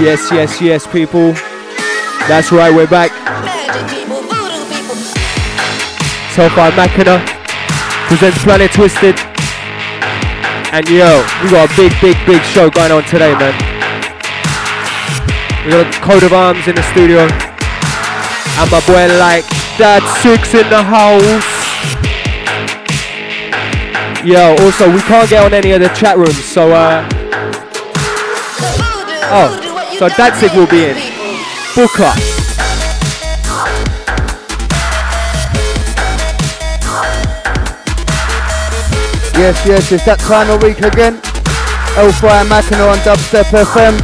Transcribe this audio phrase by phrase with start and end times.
[0.00, 1.32] Yes, yes, yes, people.
[2.30, 3.10] That's right, we're back.
[6.38, 7.18] Hellfire Machina
[8.06, 9.18] presents Planet Twisted.
[10.70, 13.50] And yo, we got a big, big, big show going on today, man.
[15.66, 17.26] We got a Coat of Arms in the studio.
[17.26, 19.42] And my boy like
[19.82, 21.42] that six in the house.
[24.24, 27.02] Yo, also we can't get on any of the chat rooms, so uh
[29.30, 29.67] Oh,
[29.98, 30.96] so Danzig will be in.
[31.74, 32.14] Booker.
[39.34, 41.18] Yes, yes, it's that of week again.
[41.98, 43.98] Hellfire Machina on Dubstep FM.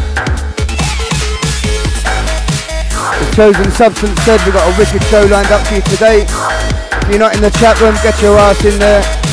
[3.20, 6.26] The Chosen Substance said we've got a wicked show lined up for you today.
[6.26, 9.23] If you're not in the chat room, get your ass in there.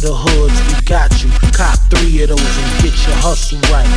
[0.00, 0.56] To the hoods.
[0.68, 3.88] We got you, cop three of those and get your hustle right.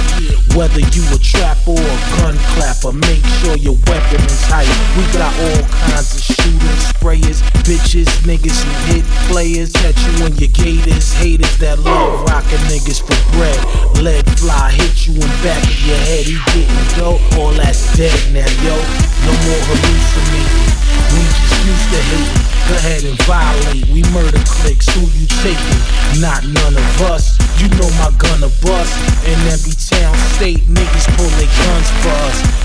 [0.56, 4.70] Whether you a trap or a gun clapper, make sure your weapon is hype.
[4.96, 9.72] We got all kinds of shooters, sprayers, bitches, niggas who hit players.
[9.74, 13.60] Catch you in your gators, haters that love rocking niggas for bread.
[14.00, 17.20] Lead fly hit you in back of your head, he getting dope.
[17.36, 18.76] All that's dead now, yo.
[19.26, 19.99] No more hallucinating.
[22.90, 23.86] Ahead and violate.
[23.90, 24.90] We murder clicks.
[24.96, 25.80] Who you taking?
[26.22, 27.38] Not none of us.
[27.62, 28.94] You know my gun a bust.
[29.30, 32.19] In every town, state, niggas pull their guns us.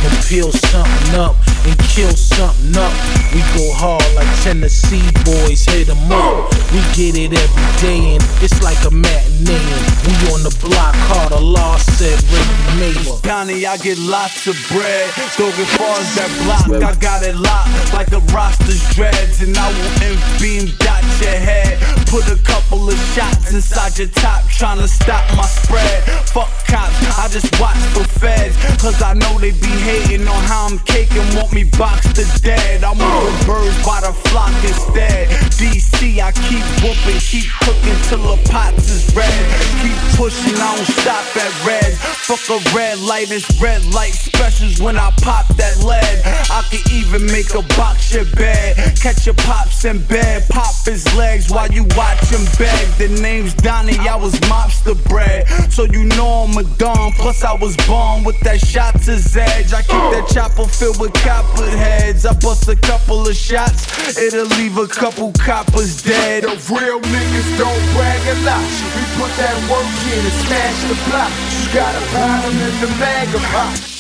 [0.05, 1.35] And peel something up
[1.65, 2.93] and kill something up.
[3.33, 5.65] We go hard like Tennessee boys.
[5.65, 6.53] Hit 'em up.
[6.73, 9.65] We get it every day and it's like a matinee.
[10.05, 10.95] We on the block.
[11.09, 13.17] Carter Law said, Ricky Neighbor.
[13.23, 15.09] Donnie, I get lots of bread.
[15.39, 19.41] Go get far as that block, I got it locked like a roster's dreads.
[19.41, 21.81] And I will end beam dot your head.
[22.07, 26.03] Put a couple of shots inside your top, tryna stop my spread.
[26.31, 28.57] Fuck cops, I just watch for feds.
[28.81, 32.85] Cause I know they be hating on how I'm caking, want me boxed to dead.
[32.85, 35.29] I'm moving birds by the flock instead.
[35.59, 39.43] DC, I keep whooping, keep cooking till the pots is red.
[39.83, 41.93] Keep pushing, I don't stop at red.
[42.27, 46.23] Fuck a red light, it's red light specials when I pop that lead.
[46.51, 48.77] I can even make a box your bed.
[49.01, 52.87] Catch your pops in bed, pop his legs while you watch him beg.
[53.03, 55.49] The name's Donnie, I was mobster bred.
[55.73, 57.11] So you know I'm a don.
[57.19, 59.73] Plus, I was born with that shot to edge.
[59.73, 62.25] I keep that chopper filled with copper heads.
[62.25, 63.83] I bust a couple of shots,
[64.17, 66.45] it'll leave a couple coppers dead.
[66.45, 68.63] The real niggas don't brag a lot.
[68.95, 71.33] We put that work in and smash the block.
[71.59, 73.94] You got a pound 'em in the mag of hot.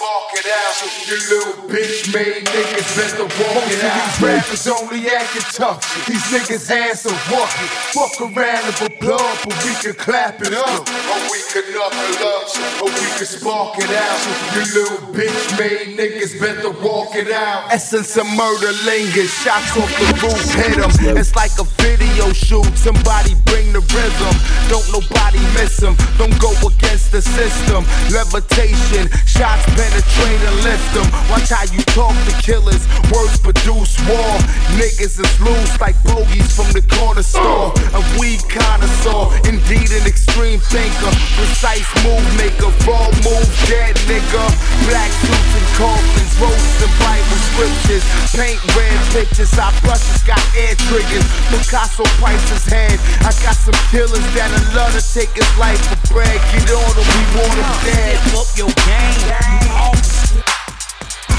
[0.00, 4.16] Spark it out, you little bitch made niggas better walk it out.
[4.16, 7.68] These rappers only acting tough, these niggas ass are walking.
[7.92, 10.88] Fuck around and blood, but we can clap it up.
[10.88, 12.48] Or we can knuckle up,
[12.80, 14.20] or we can spark it out.
[14.56, 17.70] You little bitch made niggas better walk it out.
[17.70, 21.18] Essence of murder lingers, shots off the roof, hit 'em.
[21.18, 24.34] It's like a video shoot, somebody bring the rhythm.
[24.70, 27.84] Don't nobody miss miss 'em, don't go against the system.
[28.10, 31.08] Levitation, shots penetrate and lift 'em.
[31.30, 34.38] Watch how you talk to killers, words produce war.
[34.78, 37.72] Niggas is loose like bogeys from the corner store.
[37.94, 41.12] A weed connoisseur, indeed an extreme thinker.
[41.36, 44.44] Precise move maker, raw move, dead nigga.
[44.88, 46.30] Black suits and coffins,
[46.82, 48.04] and Bible scriptures.
[48.32, 51.26] Paint red pictures, our brushes got air triggers.
[51.50, 52.98] Picasso prices head.
[53.20, 56.40] I got some killers that'll love to take his life for bread.
[56.52, 58.18] Get on them, we want him dead.
[58.20, 59.79] Step up your game.
[59.80, 60.59] Officer.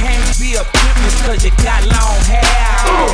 [0.01, 2.41] Can't be a pimp cause you got long hair.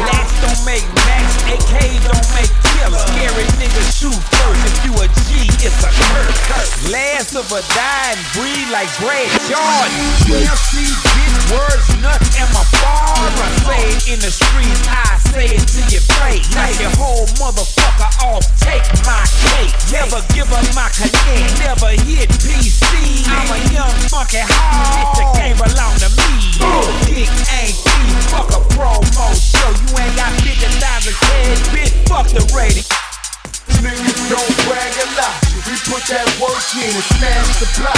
[0.07, 3.03] Last don't make max, AK don't make killers.
[3.11, 4.61] Scary niggas shoot first.
[4.63, 6.87] If you a G, it's a curse.
[6.87, 10.07] Last of a dying breed like Brad Jordan.
[10.23, 13.47] TLC, bitch, words, nuts, and my father.
[13.67, 16.47] Say it in the streets, I say it to your face.
[16.55, 19.75] Knock your whole motherfucker off, take my cake.
[19.91, 23.27] Never give up my connect, never hit PC.
[23.27, 25.19] I'm a young funky hog.
[25.19, 26.36] This game belong to me.
[27.05, 29.71] Dick ain't cheap, fuck a promo show.
[29.73, 31.13] You ain't got 50,000
[31.73, 32.85] bitch, fuck the rating.
[34.29, 35.33] Don't brag a lot.
[35.65, 36.27] We put that
[36.77, 37.96] in smash the block.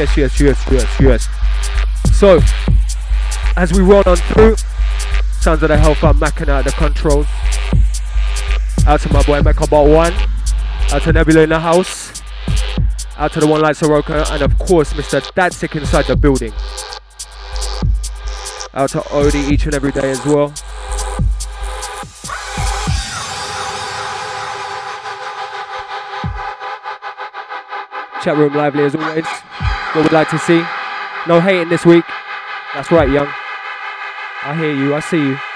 [0.00, 1.28] Yes, yes, yes, yes, yes.
[2.16, 2.40] So,
[3.54, 4.56] as we roll on through,
[5.42, 7.26] sounds of the Hellfire macking out the controls.
[8.86, 10.14] Out to my boy Mechabot One.
[10.90, 12.22] Out to Nebula in the house.
[13.18, 15.20] Out to the one like Soroka, and of course Mr.
[15.34, 16.54] Dadsick inside the building.
[18.72, 20.48] Out to Odie each and every day as well.
[28.24, 29.26] Chat room lively as always.
[29.92, 30.62] What we'd like to see.
[31.26, 32.04] No hating this week.
[32.74, 33.26] That's right, young.
[34.42, 34.94] I hear you.
[34.94, 35.49] I see you.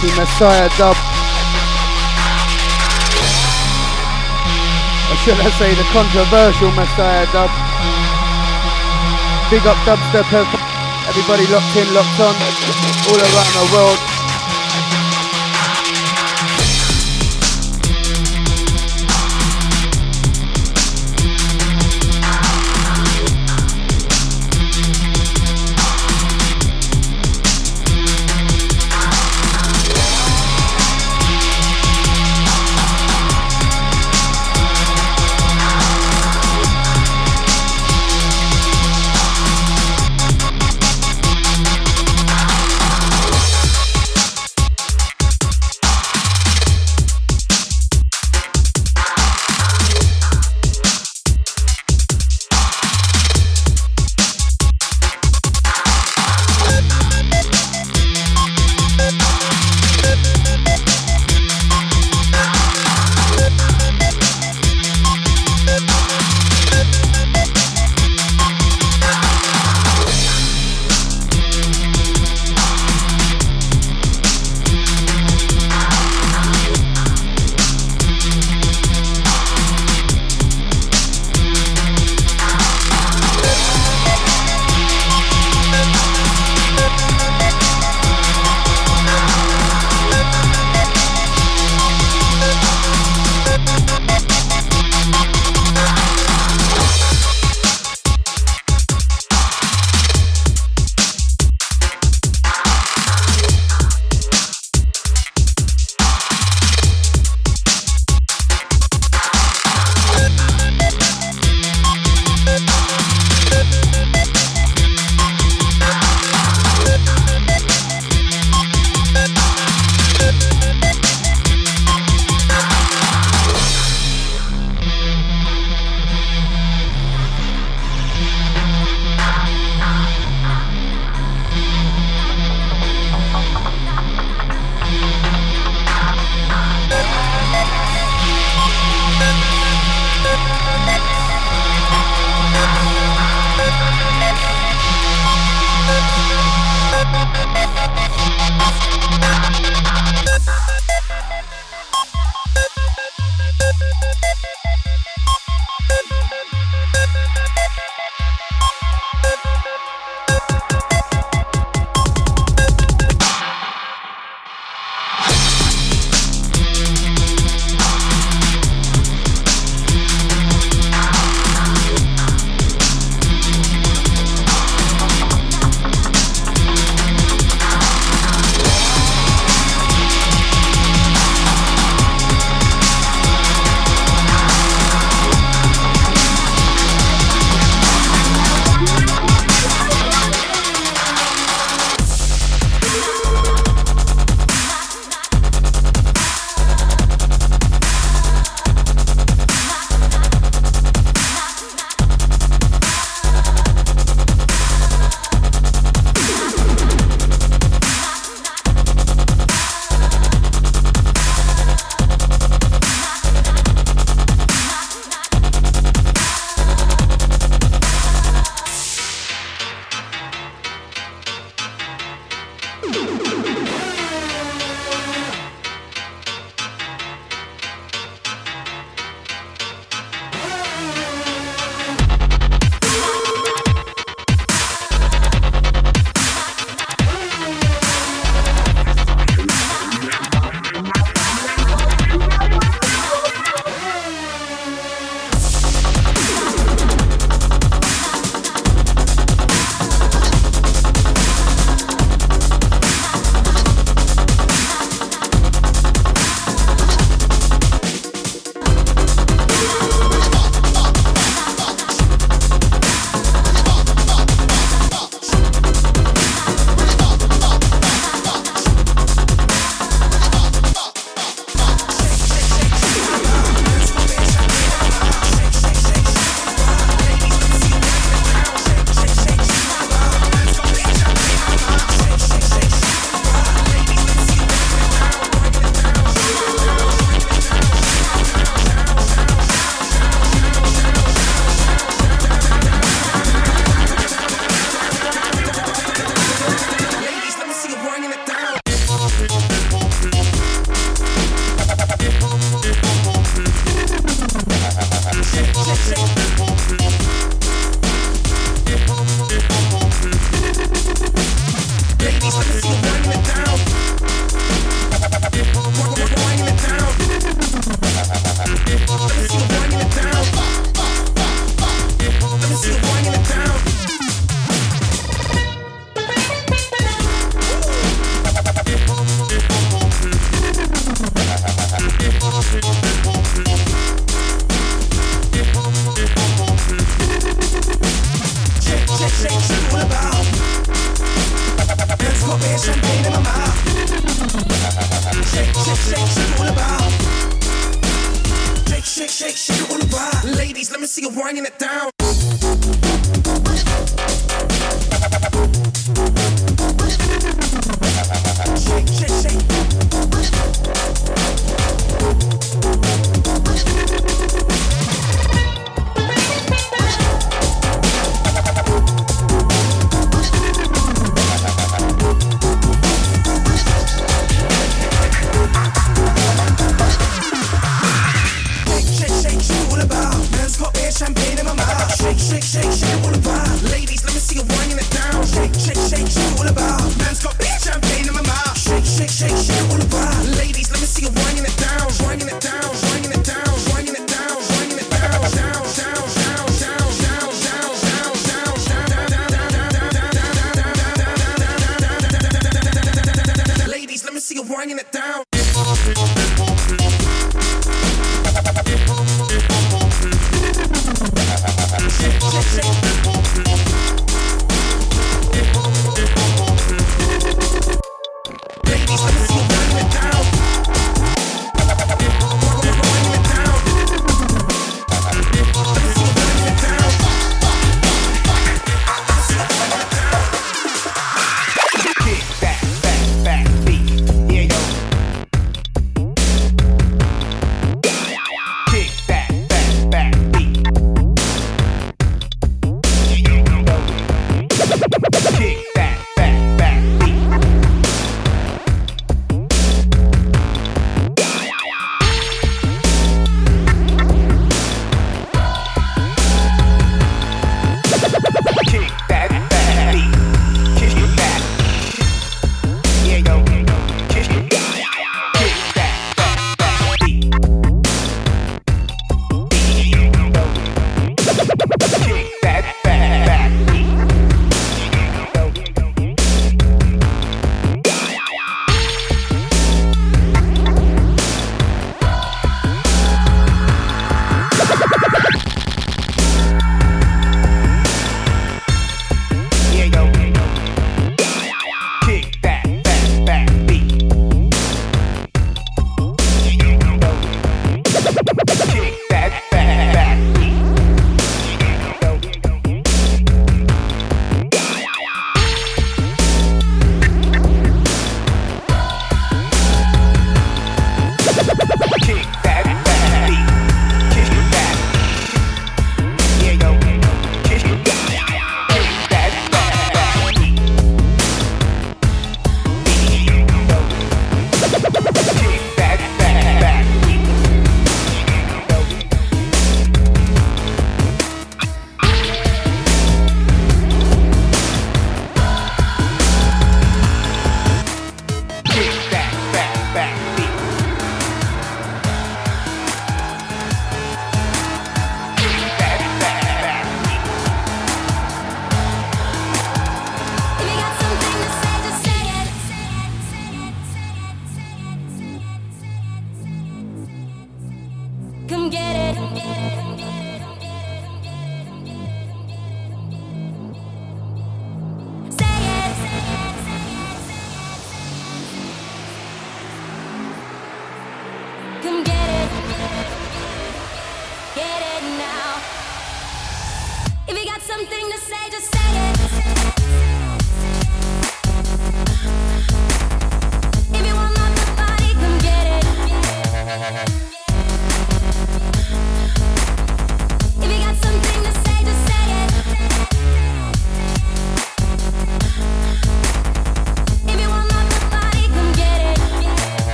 [0.00, 0.96] Mighty Messiah dub.
[5.10, 7.50] Or should I say the controversial Messiah dub.
[9.50, 10.30] Big up dubstep,
[11.08, 12.34] everybody locked in, locked on,
[13.08, 14.09] all around the world.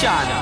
[0.00, 0.37] 下家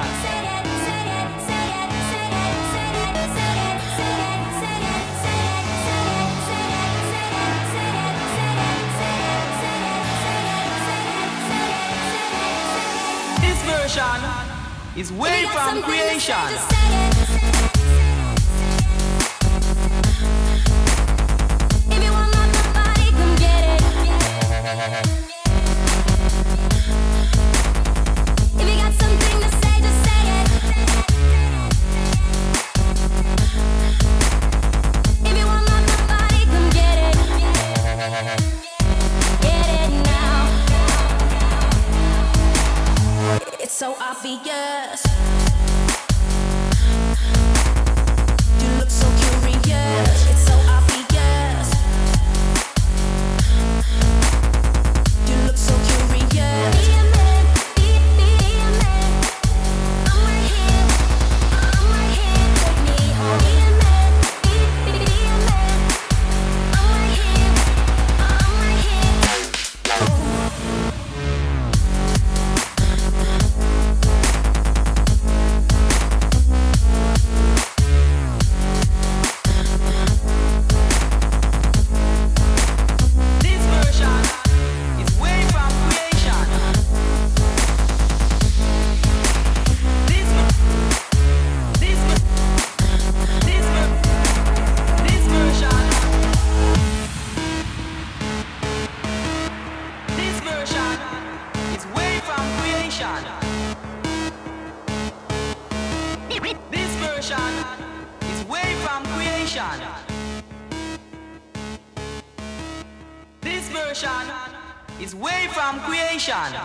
[116.27, 116.59] creation.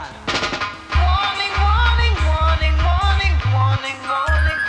[0.98, 4.61] Warning, warning, warning, warning, warning, warning.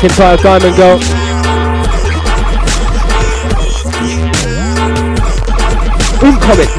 [0.00, 0.98] McIntyre diamond goal.
[6.26, 6.70] Incoming.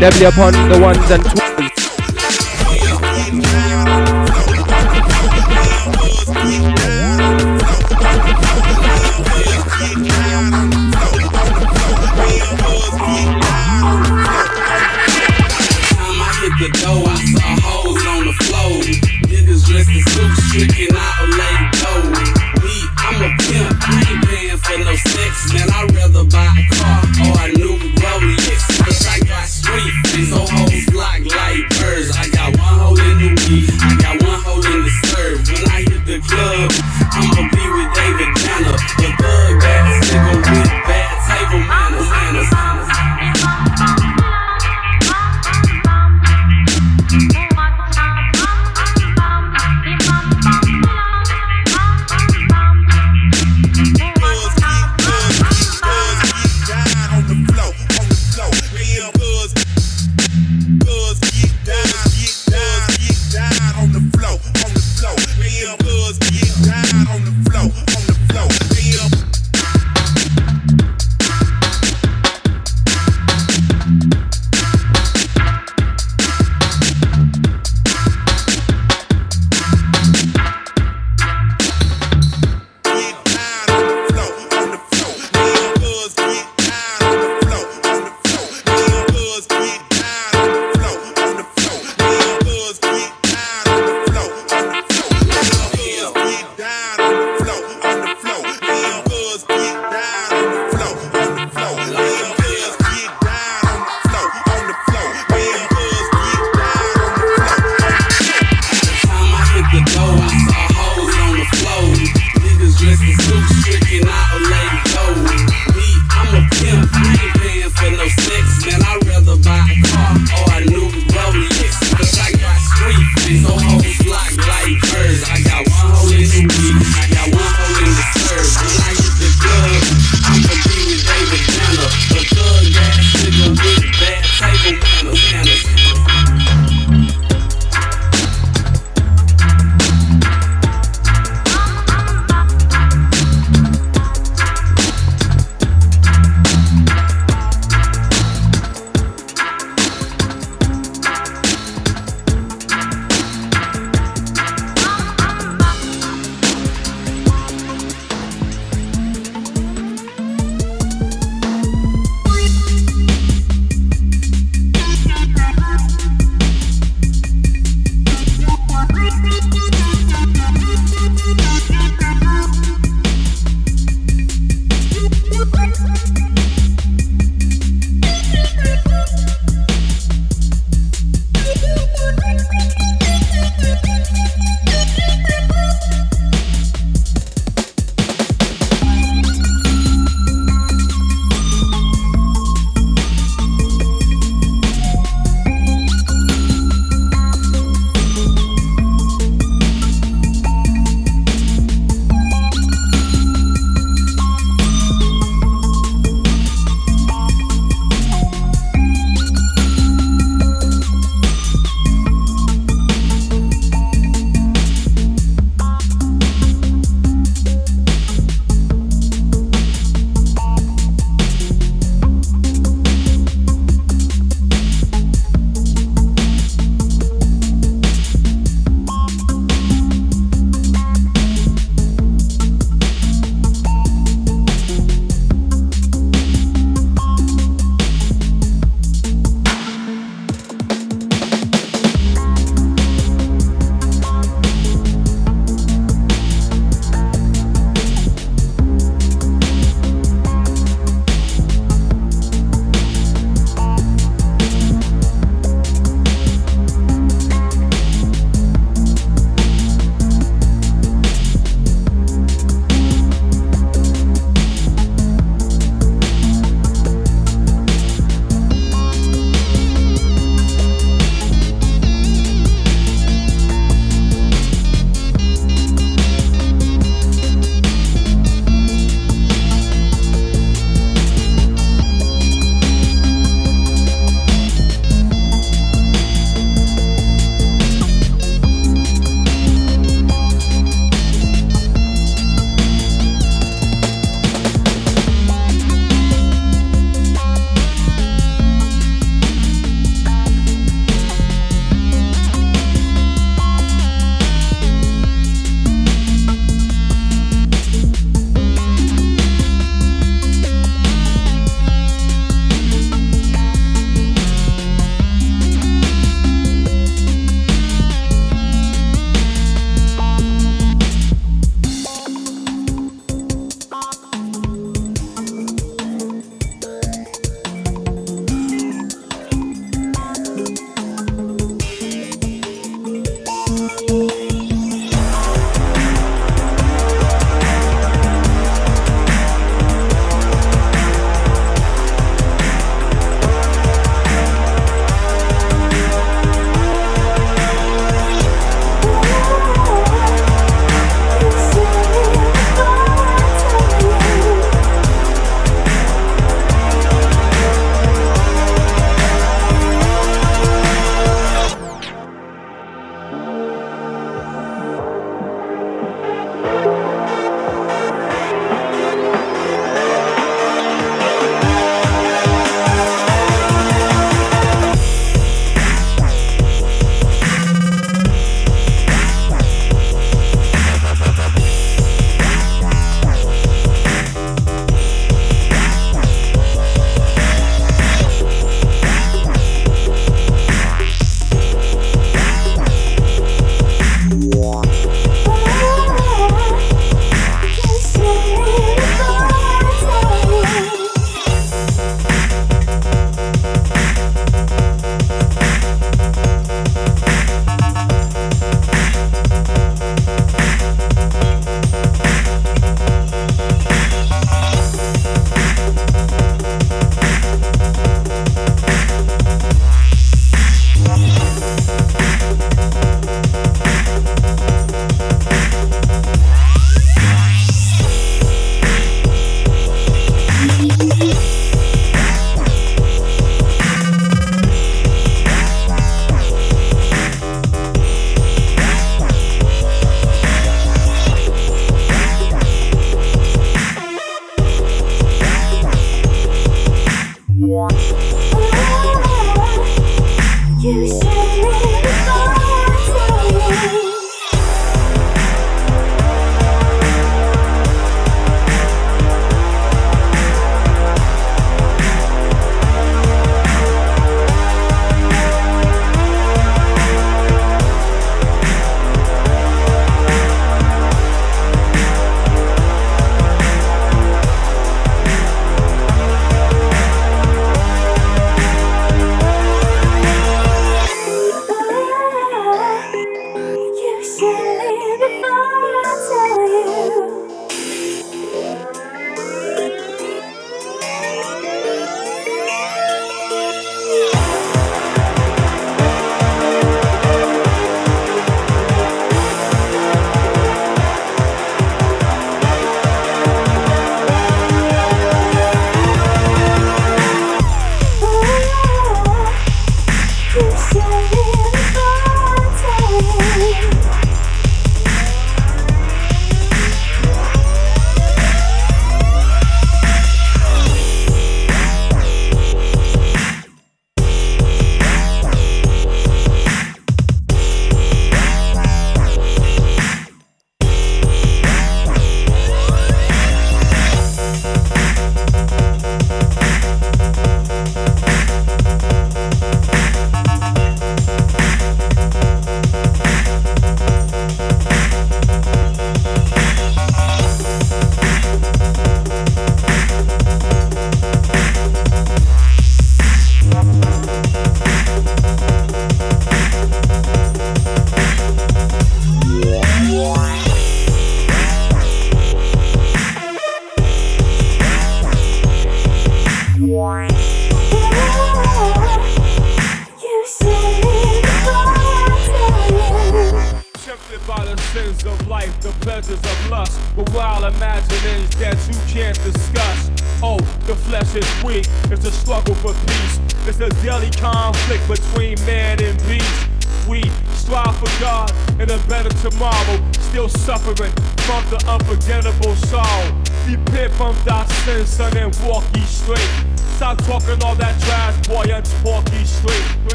[0.00, 1.41] Level upon the ones and twos.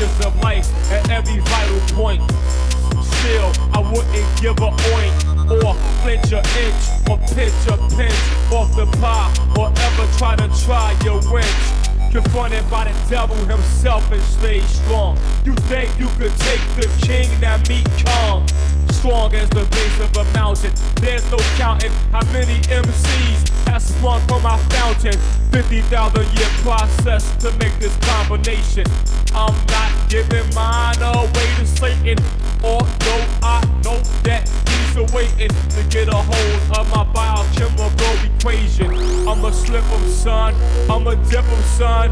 [0.00, 2.22] The of life at every vital point.
[3.04, 8.20] Still, I wouldn't give a oink or flinch an inch or pinch a pinch
[8.50, 9.28] off the pie
[9.58, 11.60] or ever try to try your winch.
[12.10, 15.18] Confronted by the devil himself and stay strong.
[15.44, 18.46] You think you could take the king that meet Kong?
[18.88, 20.72] Strong as the base of a mountain.
[21.00, 25.18] There's no counting how many MCs have sprung from my fountain.
[25.52, 28.86] 50,000 year process to make this combination.
[29.34, 32.18] I'm not giving mine away to Satan.
[32.62, 38.90] Although I know that he's awaiting to get a hold of my biochemical equation.
[39.26, 40.54] I'ma slip him, son.
[40.90, 42.10] I'ma dip him, son.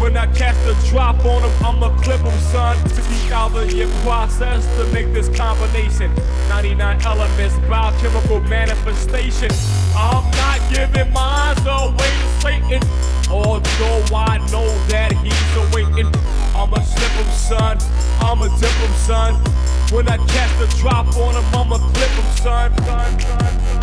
[0.00, 2.76] When I cast a drop on him, I'ma clip him, son.
[2.88, 6.10] 50,000 year process to make this combination.
[6.48, 9.50] 99 elements, biochemical manifestation.
[9.96, 12.82] I'm not giving mine away to Satan.
[13.30, 16.12] Although I know that he's awaiting.
[16.54, 17.78] I'ma slip him, son.
[18.20, 19.34] I'ma dip him, son.
[19.92, 22.76] When I catch a drop on him, I'ma clip him, son.
[22.76, 23.80] son, son, son.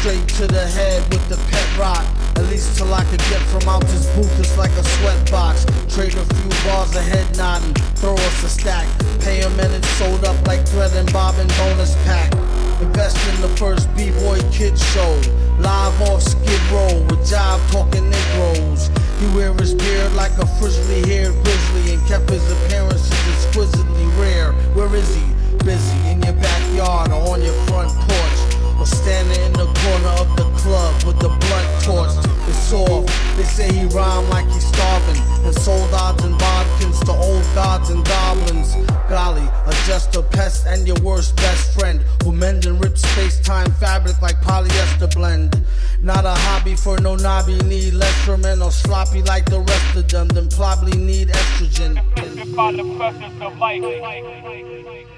[0.00, 2.17] Straight to the head with the pet rock.
[2.48, 5.68] At least till I could get from out this booth, it's like a sweatbox.
[5.94, 8.88] Trade a few bars of head nodding, throw us a stack.
[9.20, 12.32] Pay 'em and it's sold up like thread and bobbin bonus pack.
[12.80, 15.20] Invest in the first B-boy kid show.
[15.58, 18.88] Live off Skid Row with jive talking Negroes.
[19.20, 24.52] He wear his beard like a frizzly haired grizzly and kept his appearances exquisitely rare.
[24.72, 25.24] Where is he?
[25.66, 28.37] Busy in your backyard or on your front porch.
[28.78, 32.22] Was standing in the corner of the club with the blood torched.
[32.48, 33.06] It's off.
[33.36, 35.20] They say he rhymed like he's starving.
[35.44, 38.76] And sold odds and bodkins to old gods and goblins.
[39.08, 42.00] Golly, adjust a pest and your worst best friend.
[42.22, 45.60] Who mend and rip space time fabric like polyester blend.
[46.00, 47.58] Not a hobby for no nobby.
[47.58, 50.28] Need less or sloppy like the rest of them.
[50.28, 51.94] Then probably need estrogen.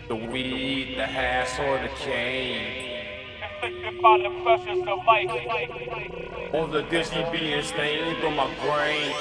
[0.08, 2.89] The weed, the hash, or the cane
[3.62, 6.54] afflicted by the pressures of life.
[6.54, 9.14] All the dizzy being stained through my brain.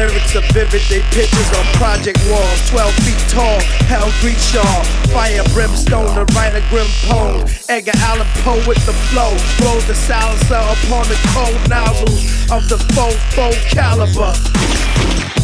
[0.00, 2.60] lyrics are vivid, they pictures on project walls.
[2.70, 4.82] 12 feet tall, hell greet y'all.
[5.12, 7.44] Fire brimstone, the writer grim poem.
[7.68, 9.36] Edgar Allan Poe with the flow.
[9.60, 14.32] Blows the silencer upon the cold nozzles of the faux faux caliber.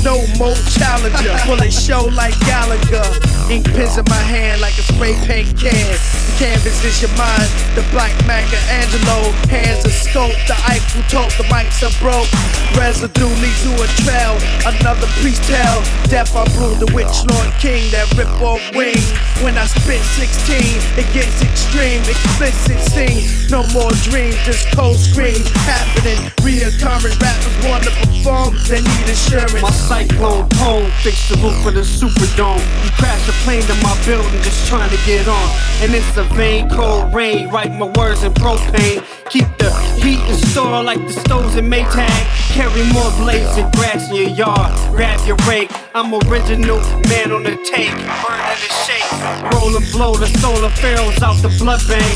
[0.03, 5.15] No more challenger, bullet show like Gallagher Ink pens in my hand like a spray
[5.23, 5.87] paint can.
[5.87, 7.47] The canvas is your mind.
[7.79, 9.31] The black Michelangelo.
[9.47, 10.35] Hands are scope.
[10.51, 11.31] The Eiffel tote.
[11.39, 12.27] The mics are broke.
[12.75, 14.35] Residue leads to a trail.
[14.67, 15.79] Another priest tell.
[16.11, 18.99] Death I blew the witch lord king that rip off wing.
[19.47, 20.59] When I spit 16,
[20.99, 22.03] it gets extreme.
[22.03, 23.31] Explicit scene.
[23.47, 24.35] No more dreams.
[24.43, 26.19] just cold screams happening.
[26.43, 28.59] Reoccurring rappers wanna perform.
[28.67, 29.63] They need insurance.
[29.63, 32.59] My cyclone cone Fix the roof of the Superdome.
[32.83, 35.49] You crash plane to my building just trying to get on.
[35.81, 39.03] And it's a vain cold rain, write my words in propane.
[39.31, 42.09] Keep the heat and store like the stoves in Maytag.
[42.55, 44.73] Carry more blades than grass in your yard.
[44.95, 45.71] Grab your rake.
[45.95, 46.79] I'm original,
[47.11, 47.91] man on the take.
[48.23, 49.11] Burning the shake.
[49.51, 52.07] Roll and blow the solar pharaohs out the blood bank.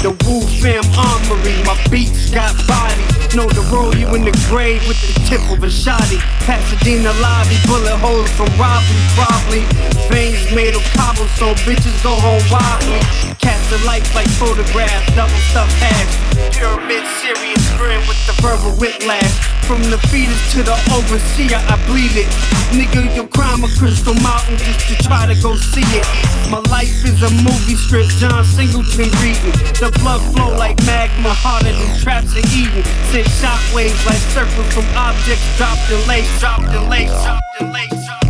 [0.00, 1.60] The Wu Fam armory.
[1.68, 3.04] My beats got body.
[3.36, 6.16] Know to roll you in the grave with the tip of a shotty.
[6.48, 7.60] Pasadena lobby.
[7.68, 9.62] Bullet holes from robbery, probably.
[10.08, 13.04] Veins made of cobble, so bitches go home wildly.
[13.36, 16.12] Cat Shots of life like photographs, double stuffed hash.
[16.52, 19.32] Pyramid serious grin with the verbal whiplash.
[19.64, 22.28] From the fetus to the overseer, I bleed it.
[22.76, 26.04] Nigga, you'll climb a crystal mountain just to try to go see it.
[26.50, 29.56] My life is a movie script, John Singleton reading.
[29.80, 32.84] The blood flow like magma, harder than traps of Eden.
[33.16, 36.84] Send shockwaves like circles from objects dropped in lake, dropped in.
[36.84, 38.23] Pass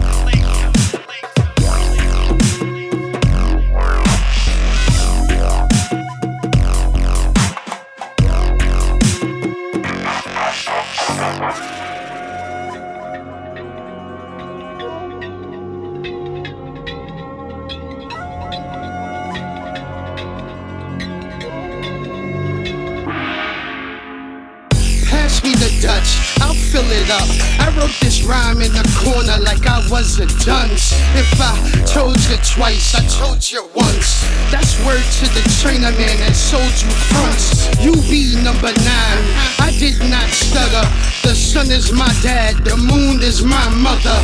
[27.04, 27.28] it up.
[27.60, 30.92] I wrote this rhyme in the corner like I was a dunce.
[31.14, 31.52] If I
[31.84, 34.24] told you twice, I told you once.
[34.50, 37.68] That's word to the trainer man that sold you fronts.
[37.80, 39.24] You be number nine,
[39.60, 40.86] I did not stutter.
[41.22, 44.18] The sun is my dad, the moon is my mother.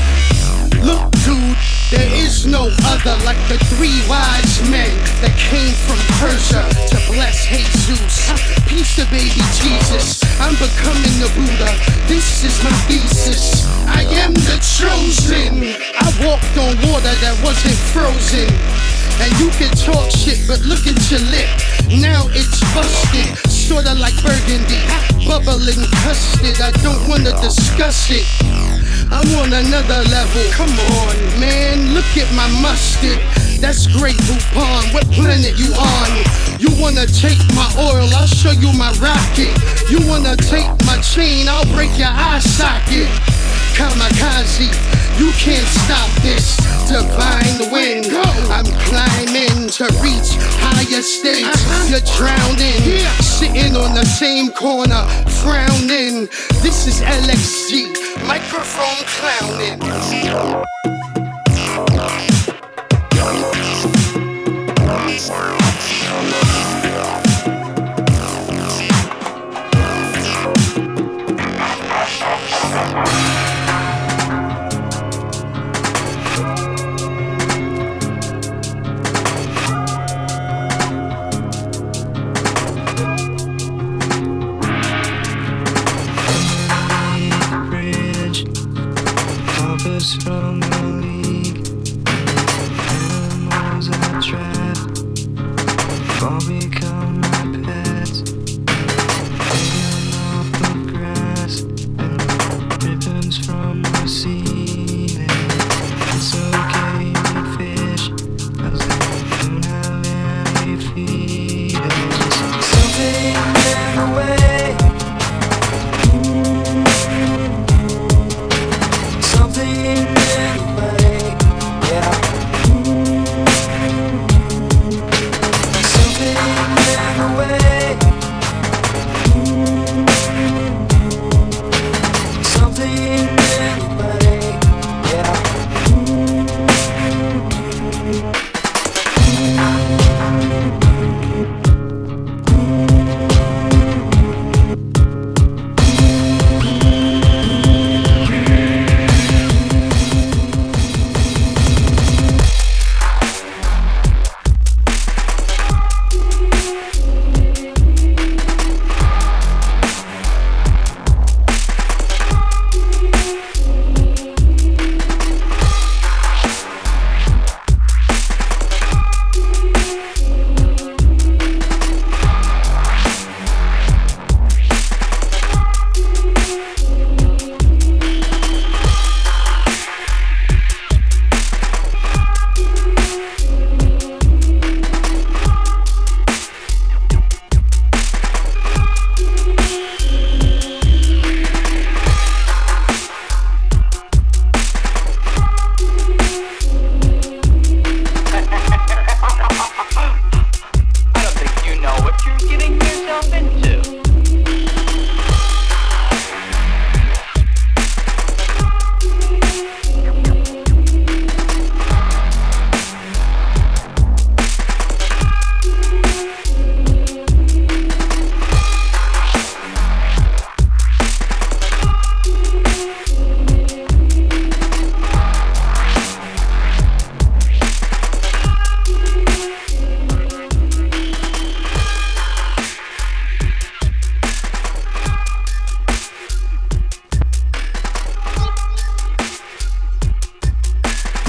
[0.81, 1.57] Look, dude,
[1.91, 7.47] there is no other like the three wise men that came from Persia to bless
[7.47, 8.60] Jesus.
[8.81, 10.25] To baby Jesus.
[10.41, 11.69] I'm becoming the Buddha.
[12.09, 13.69] This is my thesis.
[13.87, 15.77] I am the chosen.
[16.01, 18.49] I walked on water that wasn't frozen.
[19.21, 21.53] And you can talk shit, but look at your lip.
[22.01, 24.81] Now it's busted, sorta like burgundy.
[25.29, 28.25] Bubbling custard, I don't wanna discuss it.
[29.13, 30.45] I'm on another level.
[30.57, 33.21] Come on, man, look at my mustard.
[33.61, 34.93] That's great, Rupon.
[34.95, 36.11] What planet you on?
[36.59, 38.09] You wanna take my oil?
[38.17, 39.53] I'll show you my rocket.
[39.91, 41.47] You wanna take my chain?
[41.47, 43.07] I'll break your eye socket.
[43.77, 44.73] Kamikaze,
[45.21, 46.57] you can't stop this
[46.89, 48.09] divine wind.
[48.51, 51.45] I'm climbing to reach higher states.
[51.45, 51.89] Uh-huh.
[51.91, 52.81] You're drowning,
[53.21, 55.05] sitting on the same corner,
[55.45, 56.29] frowning.
[56.65, 61.00] This is LXG, microphone clowning.
[65.11, 65.60] Bridge,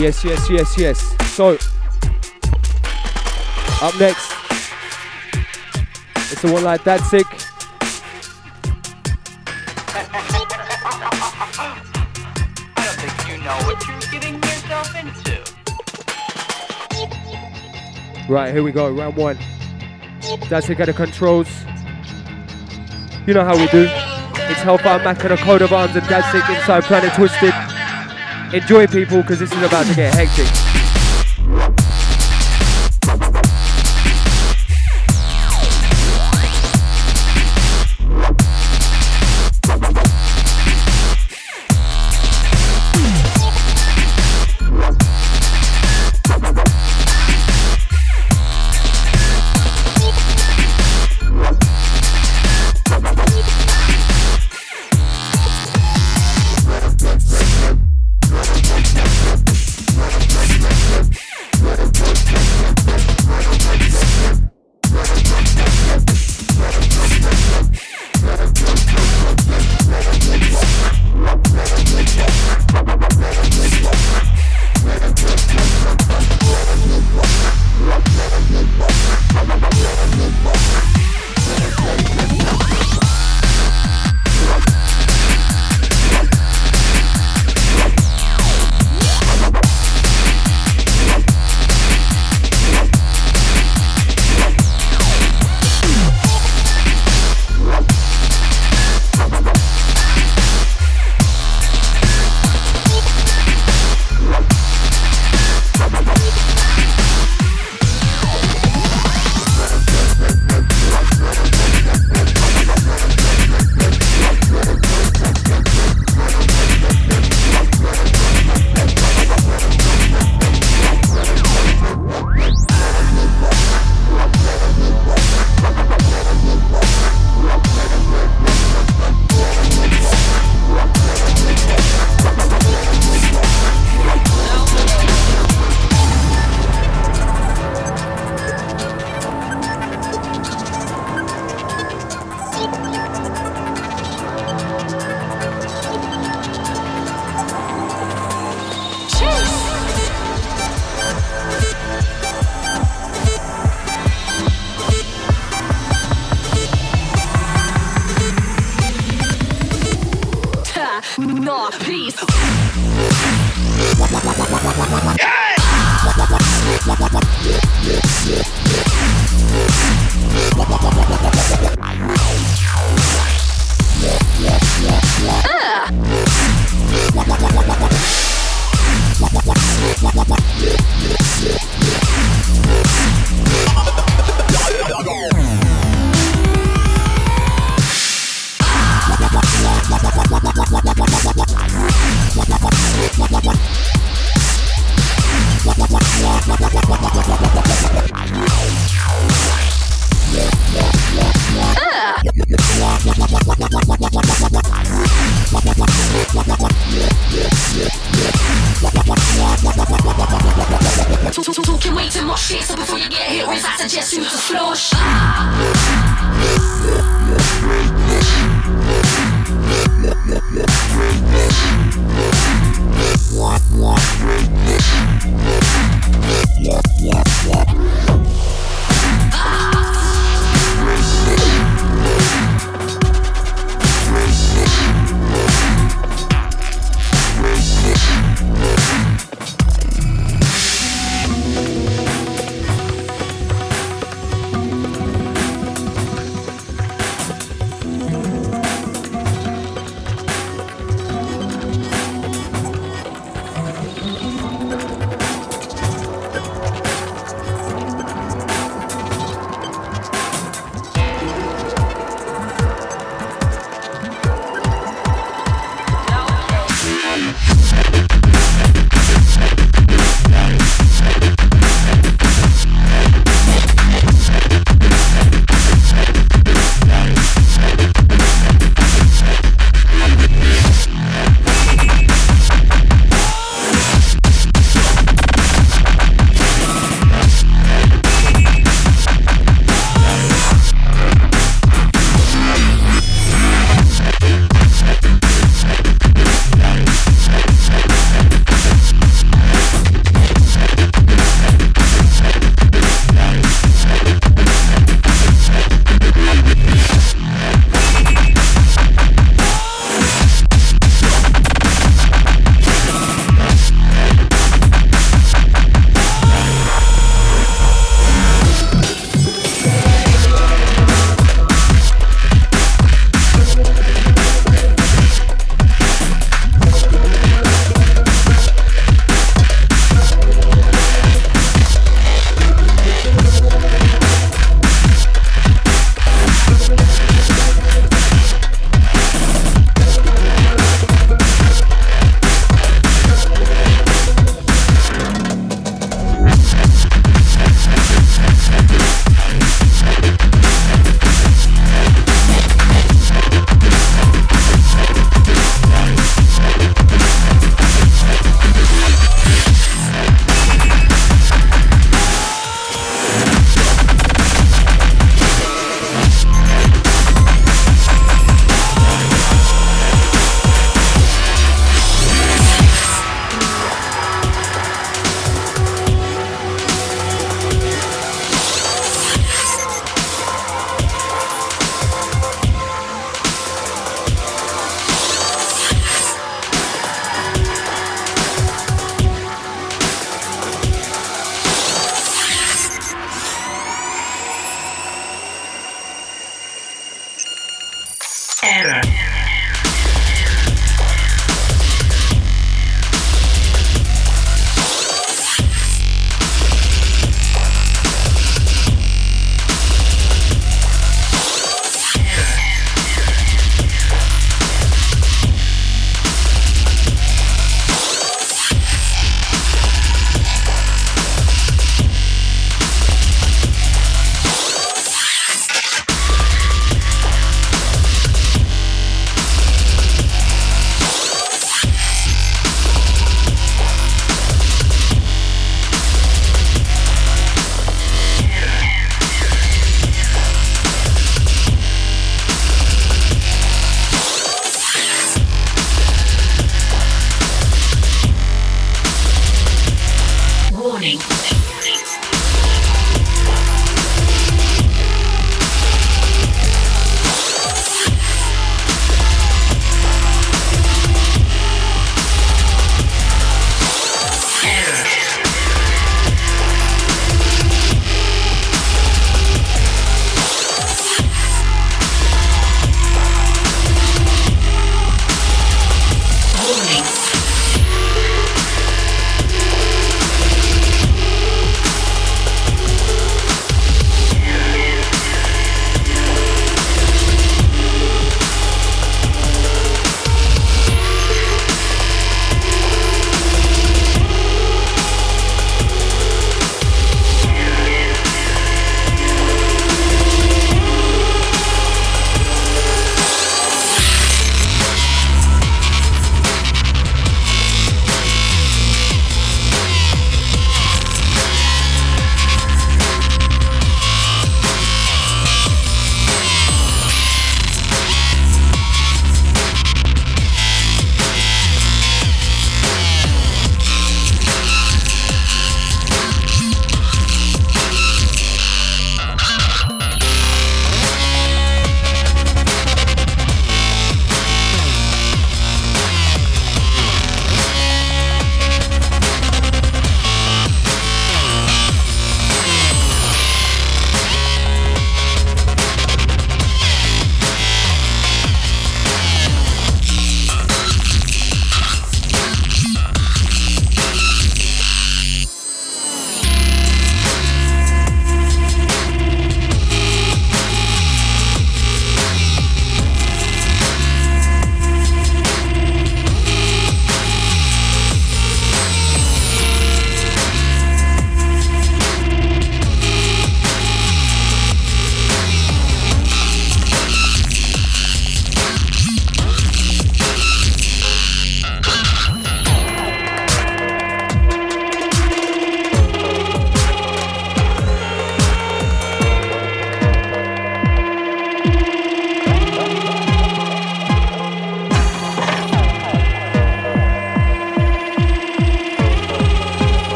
[0.00, 0.98] Yes, yes, yes, yes.
[1.34, 1.58] So,
[3.82, 4.32] up next,
[6.32, 7.26] it's the one like that sick.
[9.92, 9.94] I
[12.76, 15.36] don't think you know what you're getting yourself into.
[18.32, 19.36] Right, here we go, round one.
[20.48, 21.50] That's it, got the controls.
[23.26, 23.86] You know how we do.
[24.48, 27.52] It's Hellfire Machina coat of arms and Dadsik inside Planet Twisted.
[28.52, 30.69] Enjoy, people, because this is about to get hectic.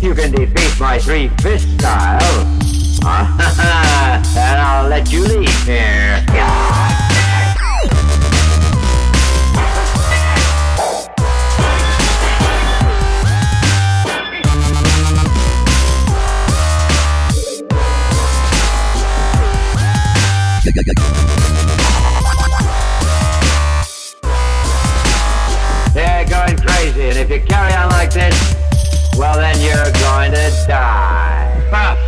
[0.00, 2.44] If you can defeat my three fist style,
[3.02, 6.24] then I'll let you leave here.
[25.92, 28.57] They're going crazy, and if you carry on like this,
[29.18, 31.60] well then you're going to die.
[31.70, 32.07] Huh.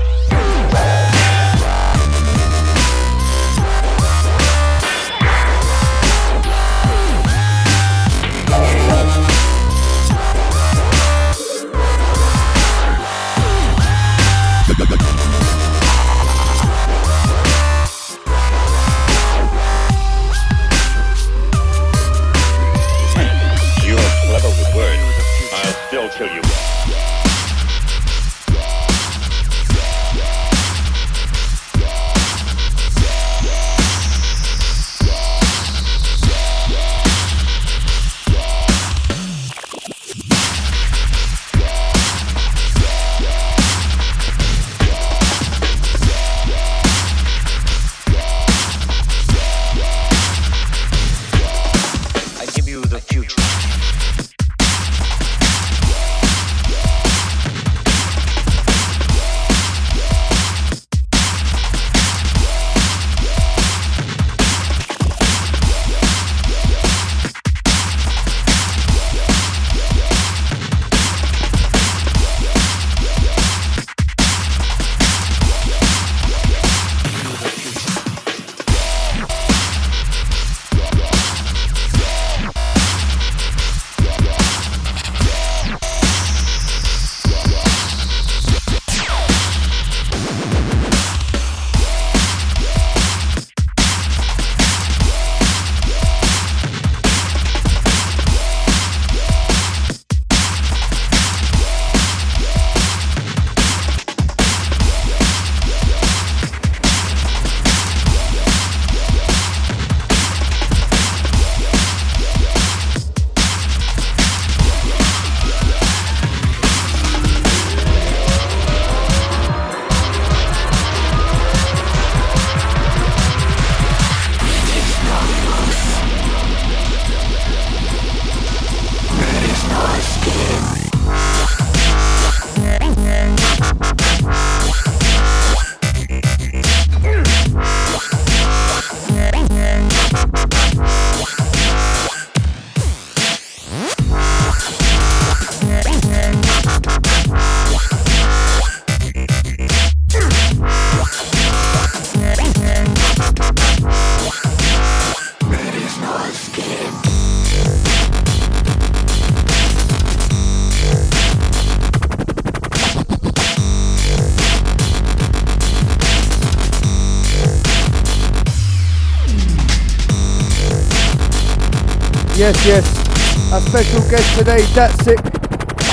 [174.10, 175.22] Guest today, Datsik.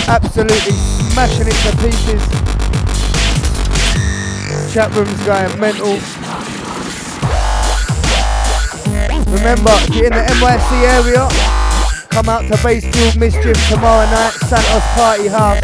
[0.07, 0.73] Absolutely
[1.13, 2.23] smashing it to pieces.
[4.73, 5.93] Chat room's going mental.
[9.31, 11.29] Remember, if you're in the NYC area,
[12.09, 15.61] come out to Basefield Mischief tomorrow night, Santa's Party House.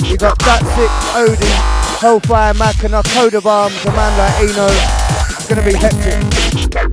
[0.00, 4.68] We got Datsik, Odie, Hellfire Mac, and our coat of arms, a man like Eno.
[5.28, 6.85] It's gonna be hectic.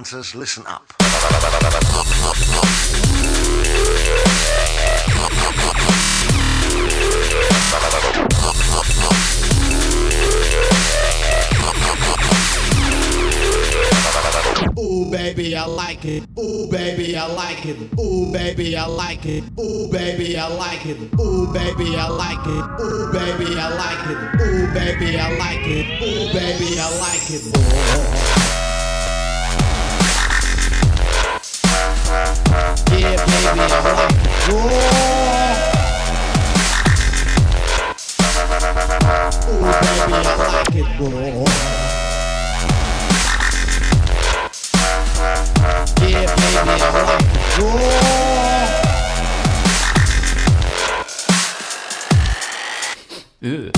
[0.00, 0.94] Panthers, listen up.
[14.78, 16.24] Ooh, baby, I like it.
[16.38, 17.76] Ooh, baby, I like it.
[18.00, 19.44] Ooh, baby, I like it.
[19.60, 21.12] Ooh, baby, I like it.
[21.20, 22.80] Ooh, baby, I like it.
[22.80, 24.40] Ooh, baby, I like it.
[24.40, 26.02] Ooh, baby, I like it.
[26.02, 28.49] Ooh, baby, I like it.
[53.42, 53.70] Öh.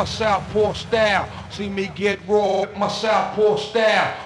[0.00, 1.28] My southpaw style.
[1.50, 4.16] See me get raw my southpaw style.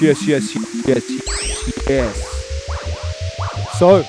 [0.00, 2.16] Yes, yes, yes, yes, yes.
[3.78, 4.02] So,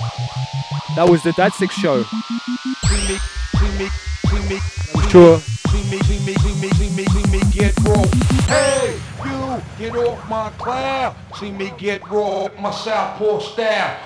[0.95, 2.03] that was the Dad Six show.
[5.09, 5.39] Sure.
[8.45, 11.15] Hey, you, get off my cloud.
[11.39, 13.97] See me get raw my southpaw style.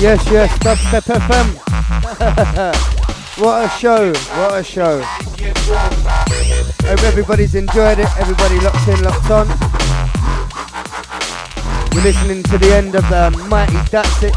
[0.00, 1.54] Yes, yes, FM.
[3.42, 5.21] what a show, what a show.
[6.84, 9.48] Hope everybody's enjoyed it, everybody locked in, locked on.
[11.94, 14.34] We're listening to the end of the mighty That's It.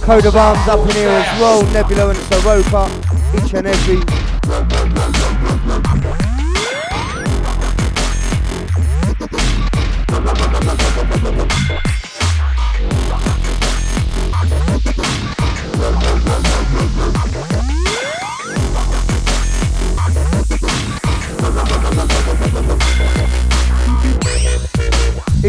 [0.00, 2.88] Code of Arms up in here as well, Nebula and Soroka,
[3.36, 4.25] each and every.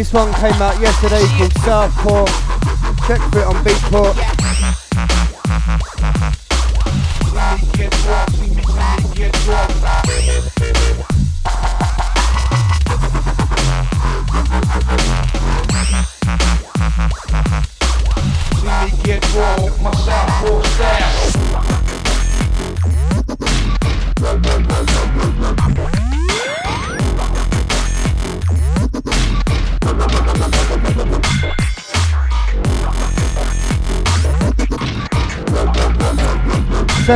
[0.08, 2.28] This one came out yesterday called Southport.
[3.06, 4.47] Check for it on Beatport.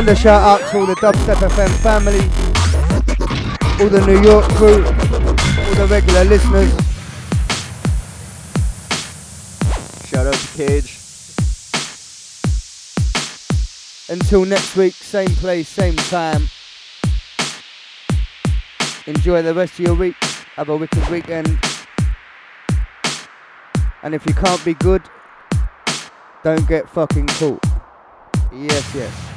[0.02, 2.18] Send a shout out to all the Dubstep FM family,
[3.80, 6.72] all the New York crew, all the regular listeners.
[10.08, 10.98] Shout out to Cage.
[14.08, 16.48] Until next week, same place, same time.
[19.06, 20.16] Enjoy the rest of your week.
[20.56, 21.56] Have a wicked weekend.
[24.02, 25.02] And if you can't be good,
[26.42, 27.64] don't get fucking caught.
[28.52, 29.31] Yes, yes.